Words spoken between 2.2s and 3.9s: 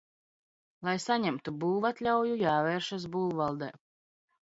jāvēršas būvvaldē.